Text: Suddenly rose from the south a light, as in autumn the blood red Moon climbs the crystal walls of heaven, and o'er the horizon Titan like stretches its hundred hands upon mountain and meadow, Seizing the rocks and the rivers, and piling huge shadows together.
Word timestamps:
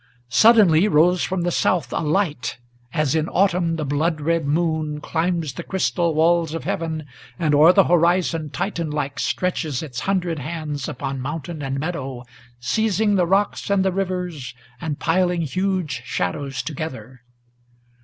Suddenly 0.29 0.87
rose 0.87 1.21
from 1.21 1.41
the 1.43 1.51
south 1.51 1.93
a 1.93 1.99
light, 1.99 2.57
as 2.91 3.13
in 3.13 3.29
autumn 3.29 3.75
the 3.75 3.85
blood 3.85 4.19
red 4.19 4.47
Moon 4.47 4.99
climbs 4.99 5.53
the 5.53 5.61
crystal 5.63 6.15
walls 6.15 6.55
of 6.55 6.63
heaven, 6.63 7.05
and 7.37 7.53
o'er 7.53 7.71
the 7.71 7.83
horizon 7.83 8.49
Titan 8.49 8.89
like 8.89 9.19
stretches 9.19 9.83
its 9.83 9.99
hundred 9.99 10.39
hands 10.39 10.89
upon 10.89 11.21
mountain 11.21 11.61
and 11.61 11.77
meadow, 11.79 12.23
Seizing 12.59 13.13
the 13.13 13.27
rocks 13.27 13.69
and 13.69 13.85
the 13.85 13.91
rivers, 13.91 14.55
and 14.81 14.97
piling 14.97 15.43
huge 15.43 16.01
shadows 16.03 16.63
together. 16.63 17.21